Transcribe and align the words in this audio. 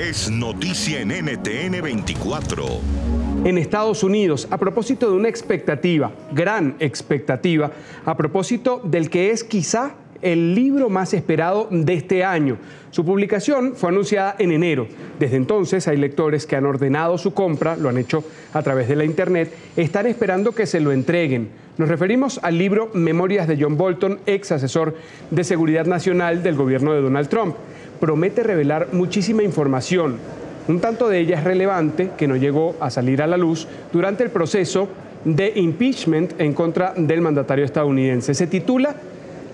es 0.00 0.30
noticia 0.30 1.02
en 1.02 1.08
NTN 1.10 1.82
24. 1.82 2.64
En 3.44 3.58
Estados 3.58 4.02
Unidos, 4.02 4.48
a 4.50 4.56
propósito 4.56 5.10
de 5.10 5.16
una 5.16 5.28
expectativa, 5.28 6.10
gran 6.32 6.74
expectativa, 6.80 7.70
a 8.06 8.16
propósito 8.16 8.80
del 8.82 9.10
que 9.10 9.30
es 9.30 9.44
quizá 9.44 9.96
el 10.22 10.54
libro 10.54 10.88
más 10.88 11.12
esperado 11.12 11.68
de 11.70 11.92
este 11.92 12.24
año. 12.24 12.56
Su 12.90 13.04
publicación 13.04 13.74
fue 13.76 13.90
anunciada 13.90 14.36
en 14.38 14.52
enero. 14.52 14.86
Desde 15.18 15.36
entonces 15.36 15.86
hay 15.86 15.98
lectores 15.98 16.46
que 16.46 16.56
han 16.56 16.64
ordenado 16.64 17.18
su 17.18 17.34
compra, 17.34 17.76
lo 17.76 17.90
han 17.90 17.98
hecho 17.98 18.24
a 18.54 18.62
través 18.62 18.88
de 18.88 18.96
la 18.96 19.04
Internet, 19.04 19.52
están 19.76 20.06
esperando 20.06 20.52
que 20.52 20.66
se 20.66 20.80
lo 20.80 20.92
entreguen. 20.92 21.50
Nos 21.76 21.90
referimos 21.90 22.40
al 22.42 22.56
libro 22.56 22.90
Memorias 22.94 23.46
de 23.46 23.58
John 23.60 23.76
Bolton, 23.76 24.20
ex 24.24 24.52
asesor 24.52 24.96
de 25.30 25.44
Seguridad 25.44 25.84
Nacional 25.84 26.42
del 26.42 26.54
gobierno 26.54 26.94
de 26.94 27.02
Donald 27.02 27.28
Trump. 27.28 27.56
Promete 28.00 28.42
revelar 28.42 28.88
muchísima 28.92 29.42
información. 29.42 30.16
Un 30.68 30.80
tanto 30.80 31.08
de 31.08 31.18
ella 31.18 31.38
es 31.38 31.44
relevante, 31.44 32.10
que 32.16 32.26
no 32.26 32.36
llegó 32.36 32.74
a 32.80 32.90
salir 32.90 33.22
a 33.22 33.26
la 33.26 33.36
luz 33.36 33.68
durante 33.92 34.24
el 34.24 34.30
proceso 34.30 34.88
de 35.24 35.52
impeachment 35.56 36.40
en 36.40 36.54
contra 36.54 36.94
del 36.96 37.20
mandatario 37.20 37.64
estadounidense. 37.64 38.34
Se 38.34 38.46
titula 38.46 38.94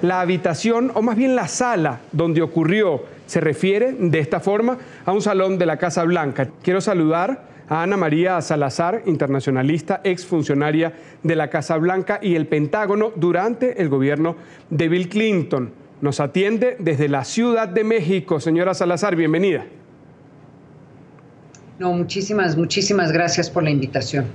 la 0.03 0.21
habitación, 0.21 0.93
o 0.95 1.03
más 1.03 1.17
bien 1.17 1.35
la 1.35 1.49
sala 1.49 2.01
donde 2.13 2.43
ocurrió, 2.43 3.03
se 3.27 3.41
refiere 3.41 3.93
de 3.99 4.19
esta 4.21 4.41
forma 4.41 4.79
a 5.05 5.13
un 5.13 5.23
salón 5.23 5.59
de 5.59 5.67
la 5.67 5.79
Casa 5.79 6.05
Blanca. 6.05 6.49
Quiero 6.63 6.81
saludar 6.81 7.43
a 7.69 7.83
Ana 7.83 7.97
María 7.97 8.41
Salazar, 8.41 9.03
internacionalista, 9.07 10.01
exfuncionaria 10.05 10.93
de 11.23 11.35
la 11.35 11.51
Casa 11.51 11.77
Blanca 11.79 12.21
y 12.23 12.37
el 12.37 12.47
Pentágono 12.47 13.11
durante 13.17 13.81
el 13.83 13.89
gobierno 13.89 14.37
de 14.71 14.89
Bill 14.89 15.09
Clinton. 15.09 15.86
Nos 16.07 16.21
atiende 16.21 16.77
desde 16.79 17.09
la 17.09 17.25
Ciudad 17.25 17.67
de 17.67 17.83
México. 17.83 18.39
Señora 18.39 18.75
Salazar, 18.75 19.17
bienvenida. 19.17 19.67
No, 21.81 21.93
muchísimas, 21.95 22.57
muchísimas 22.57 23.11
gracias 23.11 23.51
por 23.51 23.65
la 23.65 23.71
invitación. 23.71 24.27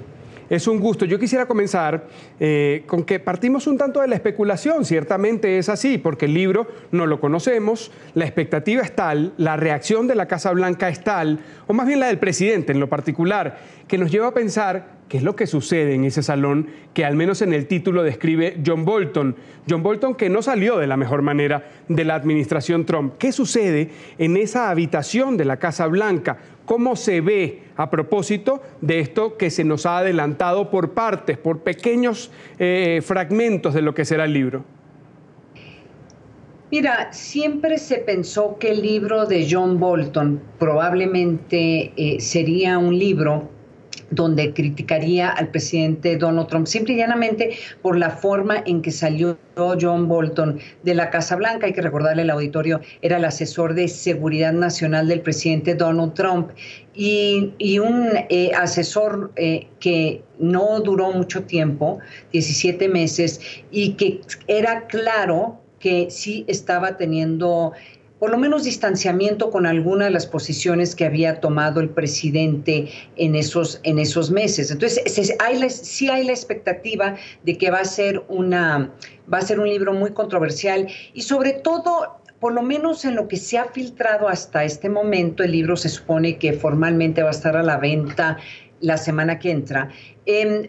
Es 0.49 0.67
un 0.67 0.81
gusto. 0.81 1.05
Yo 1.05 1.17
quisiera 1.17 1.45
comenzar 1.45 2.09
eh, 2.42 2.83
con 2.88 3.05
que 3.05 3.22
partimos 3.22 3.67
un 3.67 3.77
tanto 3.77 4.02
de 4.02 4.09
la 4.09 4.16
especulación. 4.16 4.83
Ciertamente 4.83 5.59
es 5.59 5.69
así, 5.69 5.97
porque 5.97 6.25
el 6.25 6.33
libro 6.33 6.67
no 6.92 7.05
lo 7.05 7.22
conocemos, 7.22 7.89
la 8.16 8.25
expectativa 8.25 8.81
es 8.81 8.94
tal, 8.94 9.31
la 9.38 9.55
reacción 9.55 10.08
de 10.08 10.16
la 10.16 10.27
Casa 10.27 10.52
Blanca 10.52 10.89
es 10.89 11.02
tal, 11.05 11.39
o 11.67 11.73
más 11.73 11.88
bien 11.88 12.02
la 12.02 12.08
del 12.08 12.19
presidente 12.19 12.73
en 12.73 12.81
lo 12.81 12.89
particular, 12.89 13.59
que 13.88 13.97
nos 13.97 14.11
lleva 14.11 14.27
a 14.27 14.33
pensar 14.33 14.99
qué 15.12 15.17
es 15.17 15.23
lo 15.23 15.36
que 15.36 15.45
sucede 15.45 15.94
en 15.94 16.06
ese 16.06 16.23
salón 16.23 16.67
que 16.94 17.04
al 17.04 17.17
menos 17.17 17.42
en 17.42 17.52
el 17.52 17.67
título 17.67 18.02
describe 18.02 18.62
John 18.66 18.86
Bolton. 18.86 19.36
John 19.70 19.84
Bolton 19.84 20.16
que 20.16 20.30
no 20.30 20.42
salió 20.42 20.78
de 20.78 20.88
la 20.88 20.95
mejor 20.95 21.22
manera 21.22 21.70
de 21.90 22.06
la 22.06 22.16
administración 22.16 22.86
Trump. 22.86 23.16
¿Qué 23.20 23.34
sucede 23.34 23.89
en 24.17 24.38
esa 24.38 24.70
habitación 24.70 25.36
de 25.36 25.44
la 25.44 25.58
Casa 25.58 25.86
Blanca? 25.88 26.38
¿Cómo 26.64 26.95
se 26.95 27.20
ve 27.20 27.64
a 27.76 27.89
propósito 27.89 28.62
de 28.80 29.02
esto 29.02 29.36
que 29.36 29.50
se 29.50 29.66
nos 29.66 29.86
ha 29.86 29.98
adelantado 29.98 30.70
por 30.72 30.92
partes, 30.92 31.38
por 31.38 31.59
pequeños 31.59 32.32
eh, 32.58 33.02
fragmentos 33.04 33.73
de 33.73 33.82
lo 33.82 33.94
que 33.94 34.06
será 34.06 34.23
el 34.23 34.32
libro? 34.32 34.64
Mira, 36.72 37.12
siempre 37.12 37.80
se 37.80 37.98
pensó 37.98 38.58
que 38.58 38.72
el 38.72 38.82
libro 38.82 39.26
de 39.26 39.45
John 39.52 39.78
Bolton 39.78 40.42
probablemente 40.58 41.92
eh, 41.98 42.22
sería 42.22 42.78
un 42.78 42.98
libro 42.98 43.50
donde 44.12 44.54
criticaría 44.54 45.30
al 45.30 45.50
presidente 45.50 46.17
Donald 46.17 46.48
Trump, 46.48 46.67
simple 46.67 46.94
y 46.94 46.98
llanamente 46.98 47.58
por 47.81 47.98
la 47.98 48.12
forma 48.12 48.62
en 48.66 48.81
que 48.81 48.92
salió 48.92 49.38
John 49.56 50.08
Bolton 50.08 50.59
de 50.84 50.94
la 50.94 51.09
Casa 51.09 51.36
Blanca. 51.36 51.66
Hay 51.66 51.73
que 51.73 51.81
recordarle, 51.81 52.22
el 52.23 52.30
auditorio 52.30 52.82
era 53.02 53.17
el 53.17 53.26
asesor 53.26 53.73
de 53.73 53.88
seguridad 53.88 54.54
nacional 54.54 55.08
del 55.08 55.22
presidente 55.22 55.76
Donald 55.76 56.14
Trump 56.14 56.52
y, 56.94 57.80
un 57.80 58.09
eh, 58.30 58.52
asesor 58.58 59.32
eh, 59.36 59.67
que 59.80 60.23
no 60.39 60.82
duró 60.82 61.12
mucho 61.12 61.44
tiempo, 61.44 62.00
17 62.32 62.89
meses, 62.89 63.39
y 63.71 63.94
que 63.94 64.21
era 64.48 64.88
claro 64.88 65.61
que 65.80 66.11
sí 66.11 66.45
estaba 66.48 66.98
teniendo 66.98 67.73
por 68.21 68.30
lo 68.30 68.37
menos 68.37 68.65
distanciamiento 68.65 69.49
con 69.49 69.65
alguna 69.65 70.05
de 70.05 70.11
las 70.11 70.27
posiciones 70.27 70.93
que 70.93 71.05
había 71.05 71.39
tomado 71.39 71.80
el 71.80 71.89
presidente 71.89 72.87
en 73.15 73.33
esos, 73.33 73.80
en 73.82 73.98
esos 73.98 74.30
meses. 74.30 74.70
Entonces, 74.70 75.36
hay 75.39 75.67
sí 75.71 76.08
hay 76.08 76.26
la 76.26 76.32
expectativa 76.32 77.15
de 77.42 77.58
que 77.58 77.71
va 77.71 77.80
a 77.80 77.86
ser 77.86 78.23
una 78.27 78.92
va 79.33 79.39
a 79.39 79.42
ser 79.42 79.59
un 79.59 79.67
libro 79.67 79.93
muy 79.93 80.11
controversial 80.11 80.87
y 81.15 81.23
sobre 81.23 81.54
todo 81.54 82.21
por 82.39 82.54
lo 82.54 82.61
menos 82.61 83.05
en 83.05 83.15
lo 83.15 83.27
que 83.27 83.37
se 83.37 83.58
ha 83.58 83.65
filtrado 83.65 84.27
hasta 84.27 84.65
este 84.65 84.88
momento, 84.88 85.42
el 85.42 85.53
libro 85.53 85.76
se 85.76 85.89
supone 85.89 86.38
que 86.38 86.53
formalmente 86.53 87.23
va 87.23 87.30
a 87.30 87.32
estar 87.32 87.58
a 87.58 87.64
la 87.64 87.77
venta 87.77 88.38
la 88.81 88.97
semana 88.97 89.39
que 89.39 89.52
entra. 89.52 89.89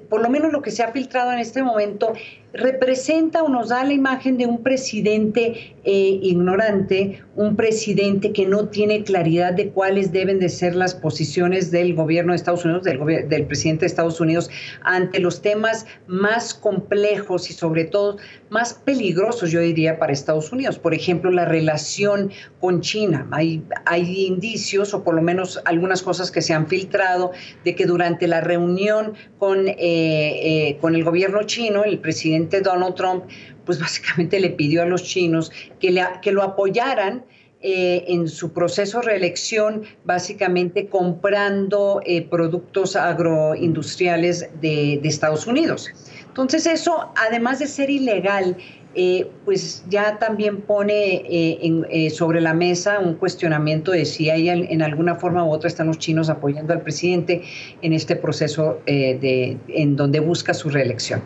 por 0.08 0.22
lo 0.22 0.30
menos 0.30 0.52
lo 0.52 0.62
que 0.62 0.70
se 0.70 0.82
ha 0.82 0.92
filtrado 0.92 1.32
en 1.32 1.38
este 1.38 1.62
momento 1.62 2.14
representa 2.52 3.42
o 3.42 3.48
nos 3.48 3.68
da 3.70 3.82
la 3.84 3.92
imagen 3.92 4.36
de 4.36 4.46
un 4.46 4.62
presidente 4.62 5.74
eh, 5.84 6.18
ignorante, 6.22 7.22
un 7.34 7.56
presidente 7.56 8.32
que 8.32 8.46
no 8.46 8.68
tiene 8.68 9.04
claridad 9.04 9.54
de 9.54 9.70
cuáles 9.70 10.12
deben 10.12 10.38
de 10.38 10.48
ser 10.48 10.74
las 10.74 10.94
posiciones 10.94 11.70
del 11.70 11.94
gobierno 11.94 12.32
de 12.32 12.36
Estados 12.36 12.64
Unidos, 12.64 12.84
del, 12.84 13.28
del 13.28 13.46
presidente 13.46 13.80
de 13.80 13.86
Estados 13.86 14.20
Unidos, 14.20 14.50
ante 14.82 15.18
los 15.18 15.40
temas 15.40 15.86
más 16.06 16.52
complejos 16.52 17.48
y 17.50 17.54
sobre 17.54 17.84
todo 17.84 18.18
más 18.50 18.74
peligrosos, 18.74 19.50
yo 19.50 19.60
diría, 19.60 19.98
para 19.98 20.12
Estados 20.12 20.52
Unidos. 20.52 20.78
Por 20.78 20.92
ejemplo, 20.94 21.30
la 21.30 21.46
relación 21.46 22.30
con 22.60 22.82
China. 22.82 23.26
Hay, 23.30 23.62
hay 23.86 24.26
indicios, 24.26 24.92
o 24.92 25.02
por 25.02 25.14
lo 25.14 25.22
menos 25.22 25.60
algunas 25.64 26.02
cosas 26.02 26.30
que 26.30 26.42
se 26.42 26.52
han 26.52 26.66
filtrado, 26.66 27.32
de 27.64 27.74
que 27.74 27.86
durante 27.86 28.01
la 28.26 28.40
reunión 28.40 29.14
con, 29.38 29.68
eh, 29.68 29.76
eh, 29.78 30.78
con 30.80 30.94
el 30.94 31.04
gobierno 31.04 31.42
chino, 31.44 31.84
el 31.84 31.98
presidente 31.98 32.60
Donald 32.60 32.94
Trump, 32.94 33.24
pues 33.64 33.78
básicamente 33.80 34.40
le 34.40 34.50
pidió 34.50 34.82
a 34.82 34.86
los 34.86 35.02
chinos 35.04 35.50
que, 35.80 36.04
que 36.20 36.32
lo 36.32 36.42
apoyaran 36.42 37.24
eh, 37.62 38.04
en 38.08 38.28
su 38.28 38.52
proceso 38.52 38.98
de 38.98 39.06
reelección, 39.06 39.82
básicamente 40.04 40.88
comprando 40.88 42.00
eh, 42.04 42.22
productos 42.22 42.96
agroindustriales 42.96 44.48
de, 44.60 45.00
Estados 45.04 45.46
Unidos. 45.46 45.88
Entonces 46.26 46.66
eso, 46.66 47.12
además 47.14 47.60
de 47.60 47.68
ser 47.68 47.88
ilegal, 47.88 48.56
eh, 48.94 49.28
pues 49.44 49.84
ya 49.88 50.18
también 50.18 50.62
pone 50.62 52.10
sobre 52.10 52.40
la 52.40 52.52
mesa 52.52 52.98
un 52.98 53.14
cuestionamiento 53.14 53.92
de 53.92 54.04
si 54.04 54.28
hay 54.28 54.48
en 54.48 54.82
alguna 54.82 55.14
forma 55.14 55.44
u 55.44 55.50
otra 55.50 55.68
están 55.68 55.86
los 55.86 55.98
chinos 55.98 56.28
apoyando 56.28 56.72
al 56.72 56.82
presidente 56.82 57.42
en 57.80 57.92
este 57.92 58.16
proceso 58.16 58.80
de, 58.86 59.56
en 59.68 59.96
donde 59.96 60.20
busca 60.20 60.52
su 60.52 60.68
reelección. 60.68 61.22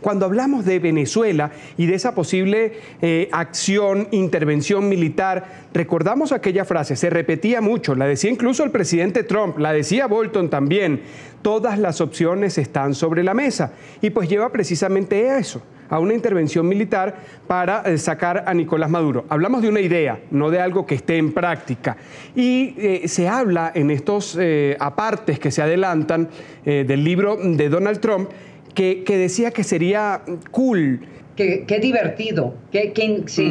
Cuando 0.00 0.24
hablamos 0.24 0.64
de 0.64 0.78
Venezuela 0.78 1.50
y 1.76 1.86
de 1.86 1.94
esa 1.94 2.14
posible 2.14 2.72
eh, 3.02 3.28
acción, 3.32 4.08
intervención 4.12 4.88
militar, 4.88 5.68
recordamos 5.74 6.32
aquella 6.32 6.64
frase, 6.64 6.96
se 6.96 7.10
repetía 7.10 7.60
mucho, 7.60 7.94
la 7.94 8.06
decía 8.06 8.30
incluso 8.30 8.64
el 8.64 8.70
presidente 8.70 9.24
Trump, 9.24 9.58
la 9.58 9.72
decía 9.72 10.06
Bolton 10.06 10.48
también, 10.48 11.02
todas 11.42 11.78
las 11.78 12.00
opciones 12.00 12.56
están 12.56 12.94
sobre 12.94 13.22
la 13.22 13.34
mesa 13.34 13.72
y 14.00 14.10
pues 14.10 14.28
lleva 14.28 14.50
precisamente 14.50 15.28
a 15.28 15.38
eso 15.38 15.62
a 15.90 15.98
una 15.98 16.14
intervención 16.14 16.68
militar 16.68 17.16
para 17.48 17.82
eh, 17.82 17.98
sacar 17.98 18.44
a 18.46 18.54
Nicolás 18.54 18.88
Maduro. 18.88 19.24
Hablamos 19.28 19.60
de 19.60 19.68
una 19.68 19.80
idea, 19.80 20.20
no 20.30 20.48
de 20.48 20.60
algo 20.60 20.86
que 20.86 20.94
esté 20.94 21.16
en 21.16 21.32
práctica. 21.32 21.96
Y 22.36 22.76
eh, 22.78 23.08
se 23.08 23.28
habla 23.28 23.72
en 23.74 23.90
estos 23.90 24.38
apartes 24.78 25.40
que 25.40 25.50
se 25.50 25.62
adelantan 25.62 26.28
del 26.64 27.02
libro 27.02 27.36
de 27.36 27.68
Donald 27.68 27.98
Trump 27.98 28.30
que, 28.74 29.04
decía 29.06 29.50
que 29.50 29.64
sería 29.64 30.22
cool. 30.50 31.00
Qué, 31.36 31.78
divertido, 31.80 32.54
que, 32.70 33.22
sí. 33.26 33.50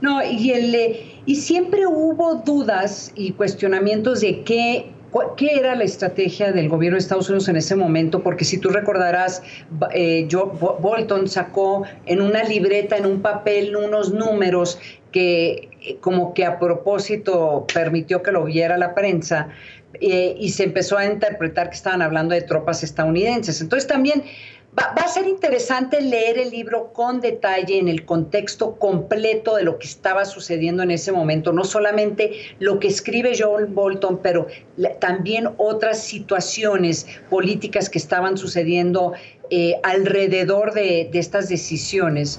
No, 0.00 0.20
y, 0.24 0.50
el, 0.50 0.96
y 1.24 1.36
siempre 1.36 1.86
hubo 1.86 2.42
dudas 2.44 3.12
y 3.14 3.32
cuestionamientos 3.32 4.22
de 4.22 4.42
qué 4.42 4.86
¿Qué 5.36 5.54
era 5.54 5.74
la 5.74 5.84
estrategia 5.84 6.52
del 6.52 6.68
gobierno 6.68 6.96
de 6.96 7.00
Estados 7.00 7.28
Unidos 7.30 7.48
en 7.48 7.56
ese 7.56 7.74
momento? 7.74 8.22
Porque 8.22 8.44
si 8.44 8.58
tú 8.58 8.68
recordarás, 8.68 9.42
eh, 9.94 10.28
Bolton 10.80 11.28
sacó 11.28 11.84
en 12.04 12.20
una 12.20 12.44
libreta, 12.44 12.96
en 12.96 13.06
un 13.06 13.22
papel, 13.22 13.74
unos 13.74 14.12
números 14.12 14.78
que 15.10 15.70
eh, 15.82 15.96
como 16.00 16.34
que 16.34 16.44
a 16.44 16.58
propósito 16.58 17.66
permitió 17.72 18.22
que 18.22 18.32
lo 18.32 18.44
viera 18.44 18.76
la 18.78 18.94
prensa 18.94 19.48
eh, 20.00 20.34
y 20.38 20.50
se 20.50 20.64
empezó 20.64 20.98
a 20.98 21.06
interpretar 21.06 21.70
que 21.70 21.76
estaban 21.76 22.02
hablando 22.02 22.34
de 22.34 22.42
tropas 22.42 22.82
estadounidenses. 22.82 23.60
Entonces 23.60 23.88
también 23.88 24.24
Va, 24.78 24.92
a 25.02 25.08
ser 25.08 25.26
interesante 25.26 26.00
leer 26.00 26.38
el 26.38 26.50
libro 26.50 26.92
con 26.92 27.20
detalle 27.20 27.78
en 27.78 27.88
el 27.88 28.04
contexto 28.04 28.76
completo 28.76 29.56
de 29.56 29.64
lo 29.64 29.78
que 29.78 29.86
estaba 29.86 30.24
sucediendo 30.26 30.82
en 30.82 30.90
ese 30.90 31.10
momento, 31.10 31.52
no 31.52 31.64
solamente 31.64 32.32
lo 32.58 32.78
que 32.78 32.88
escribe 32.88 33.32
John 33.36 33.74
Bolton, 33.74 34.20
pero 34.22 34.46
también 35.00 35.48
otras 35.56 36.02
situaciones 36.02 37.06
políticas 37.30 37.88
que 37.88 37.98
estaban 37.98 38.36
sucediendo 38.36 39.14
eh, 39.50 39.80
alrededor 39.82 40.74
de, 40.74 41.08
de 41.10 41.18
estas 41.18 41.48
decisiones. 41.48 42.38